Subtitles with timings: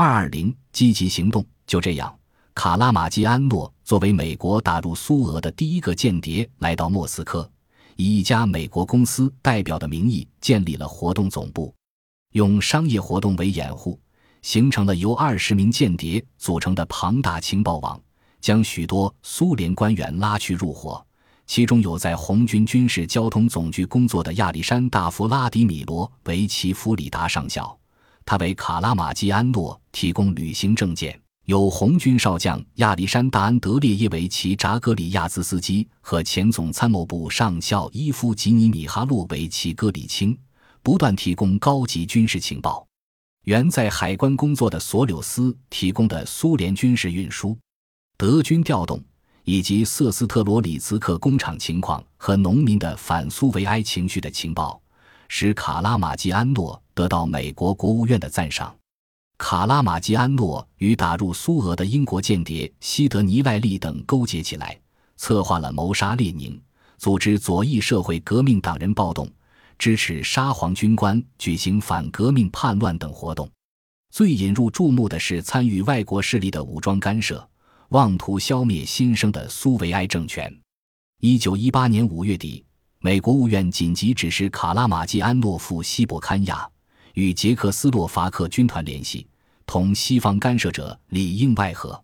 [0.00, 1.44] 二二零积极行动。
[1.66, 2.16] 就这样，
[2.54, 7.50] 卡拉马基安诺作为美国打入苏俄的第一个间谍，来到莫斯科，
[7.96, 11.74] 以一家美国公司代表的名义建立了活动总部，
[12.34, 13.98] 用商业活动为掩护，
[14.40, 18.00] 形成了由二十名间谍组成的庞大情报网，
[18.40, 21.04] 将许多苏联官员拉去入伙。
[21.48, 27.77] 其中有在红军军事交通总局工作的亚历山大·弗拉迪米罗·维奇弗里达上校，
[28.28, 31.10] 他为卡拉马基安诺提供旅行证件；
[31.46, 40.36] 有红军少将亚历山大·安德烈耶维奇·扎格里亚兹斯基和前总参谋部上校伊夫吉尼·米哈洛维奇·戈里钦，
[40.82, 42.86] 不断提供高级军事情报。
[43.44, 47.56] 原在海关工作的索柳斯提供的苏联军事运输、
[48.18, 49.02] 德军调动。
[49.44, 54.78] 以及瑟斯特罗里茨克工厂情况和农民的反苏维埃情绪的情报，
[55.28, 58.74] 使卡拉马基安诺得到美国国务院的赞赏。
[59.36, 64.76] 卡拉马基安诺与打入苏俄的英国间谍西德尼·赖利等勾结起来，
[65.16, 66.60] 策划了谋杀列宁、
[66.96, 69.30] 组织左翼社会革命党人暴动、
[69.78, 73.48] 支持沙皇军官举行反革命叛乱等活动。
[74.10, 77.48] 最引入注目的是参与外国势力的武装干涉。
[77.90, 80.54] 妄图消灭新生的苏维埃政权。
[81.20, 82.62] 一九一八年五月底，
[83.00, 86.68] 美国务院紧急指示卡拉马基安诺赴西伯堪亚，
[87.14, 89.24] 与捷克斯洛伐克军团联系，
[89.64, 92.02] 同西方干涉者里应外合。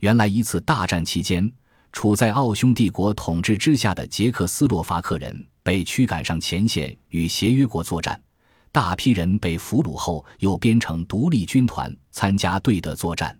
[0.00, 1.50] 原来一次大战期间，
[1.90, 8.22] 处在奥匈帝国统治之下的捷克斯洛伐克人被驱赶上前线与协约国作战，
[8.70, 13.34] 大批人被俘虏后又编成独立军团参加对德作战。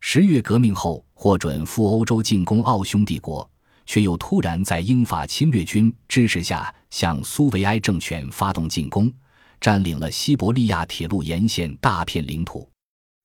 [0.00, 3.48] 十月革命后，获准赴欧洲进攻奥匈帝国，
[3.86, 9.12] 却又突然在英法侵略军支持下向苏维埃政权发动进攻，
[9.60, 12.68] 占领了西伯利亚铁路沿线大片领土。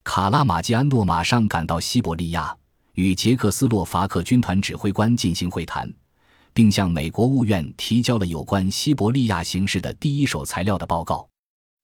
[0.04, 2.56] 卡拉马基安诺马上赶到西伯利亚，
[2.94, 5.92] 与捷克斯洛伐克军团指挥官进行会谈，
[6.54, 11.28] 并向美国务院提交了有关西伯利亚形势的第一手材料的报告。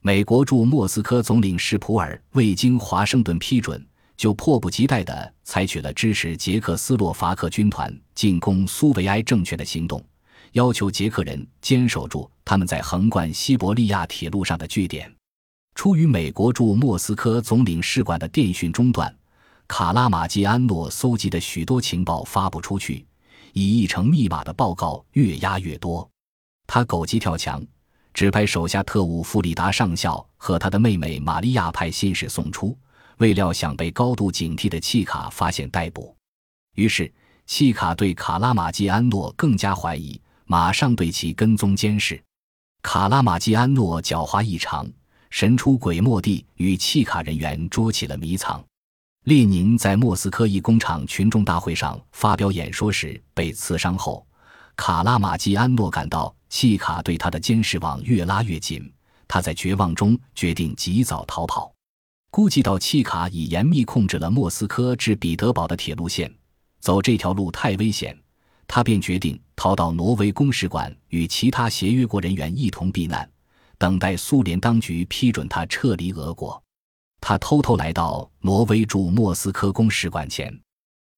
[0.02, 3.86] 美国驻莫斯科总领事普尔未经华盛顿批准。
[4.18, 10.04] 就迫不及待地采取了支持捷克斯洛伐克军团进攻苏维埃政权的行动，
[10.54, 15.12] 要求捷克人坚守住他们在横贯西伯利亚铁路上的据点。
[15.76, 19.14] 出于美国驻莫斯科总领事馆的电讯中断，
[19.68, 23.06] 卡拉马基安诺搜集的许多情报发布出去，
[23.52, 26.10] 以译成密码的报告越压越多。
[26.66, 27.62] 他狗急跳墙，
[28.14, 32.78] 指派手下特务弗里达上校和他的妹妹玛利亚派信使送出。
[33.18, 36.16] 未料想被高度警惕的契卡发现逮捕，
[36.76, 37.12] 于是
[37.46, 42.22] 契卡对卡拉马基安诺更加怀疑，马上对其跟踪监视。
[42.82, 44.88] 卡拉马基安诺狡猾异常，
[45.30, 48.64] 神出鬼没地与契卡人员捉起了迷藏。
[49.24, 54.26] 列宁在莫斯科一工厂群众大会上发表演说时被刺伤后，
[54.76, 58.92] 卡拉马基安诺感到契卡对他的监视网越拉越紧，
[59.28, 61.75] 他在绝望中决定及早逃跑。
[62.36, 66.30] 估计到契卡已严密控制了莫斯科至彼得堡的铁路线，
[66.82, 68.14] 走这条路太危险，
[68.68, 73.26] 他便决定逃到挪威公使馆，与其他协约国人员一同避难，
[73.78, 76.62] 等待苏联当局批准他撤离俄国。
[77.22, 80.54] 他偷偷来到挪威驻莫斯科公使馆前，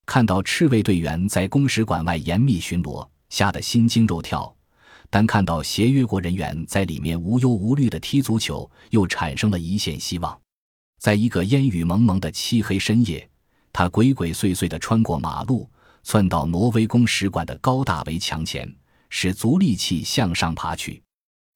[0.06, 4.56] 看到赤卫队员在公使馆外严密巡逻，吓得心惊肉跳；
[5.10, 10.40] 但看到协约国人员在里面无忧无虑地踢足球，又产生了一线希望。
[11.00, 13.30] 在一个烟雨蒙蒙的漆黑深夜，
[13.72, 15.70] 他鬼鬼祟祟地穿过马路，
[16.04, 18.74] 窜到挪威公使馆的高大围墙前，
[19.10, 21.02] 使足力气向上爬去。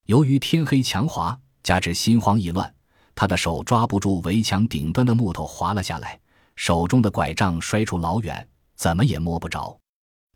[0.06, 2.72] 由于天黑墙滑，加之心慌意乱，
[3.16, 6.20] 他的手抓不住围墙顶端的木头，滑了下来，
[6.56, 9.78] 手中的拐杖摔出老远，怎么也摸不着。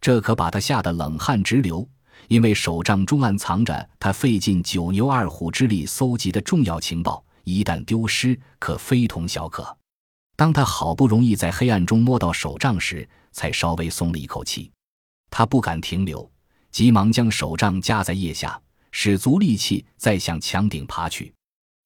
[0.02, 1.88] 这可把他吓得冷汗直流，
[2.28, 7.24] 因为手杖中暗藏着他费尽九牛二虎之力搜集的重要情报。
[7.46, 9.76] 一旦丢失，可非同小可。
[10.36, 14.70] 当他好不容易在黑暗中摸到手杖时，才稍微松了一口气。
[15.32, 16.30] 他不敢停留，
[16.72, 18.62] 急忙将手杖夹在腋下，
[18.92, 21.34] 使足力气再向墙顶爬去。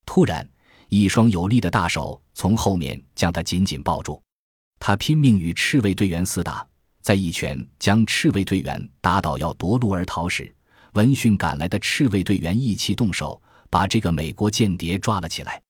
[0.06, 0.50] 突然，
[0.88, 4.20] 一双有力的大手从后面将他紧紧抱住。
[4.80, 6.66] 他拼命与赤卫队员厮打，
[7.02, 10.56] 在一拳将赤卫队员打倒要夺路而逃时，
[10.94, 13.40] 闻讯赶来的赤卫队员一起动手。
[13.70, 15.62] 把这个美国间谍抓了起来。